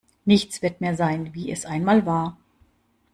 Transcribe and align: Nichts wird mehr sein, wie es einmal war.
Nichts 0.25 0.63
wird 0.63 0.81
mehr 0.81 0.95
sein, 0.97 1.35
wie 1.35 1.51
es 1.51 1.67
einmal 1.67 2.07
war. 2.07 2.35